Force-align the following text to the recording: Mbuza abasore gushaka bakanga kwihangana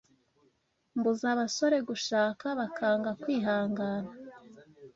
Mbuza 0.97 1.25
abasore 1.35 1.77
gushaka 1.89 2.45
bakanga 2.59 3.09
kwihangana 3.21 4.11